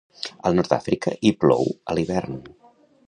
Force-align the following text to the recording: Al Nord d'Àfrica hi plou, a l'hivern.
Al 0.49 0.55
Nord 0.59 0.71
d'Àfrica 0.71 1.13
hi 1.29 1.33
plou, 1.43 1.69
a 1.93 1.99
l'hivern. 1.99 2.41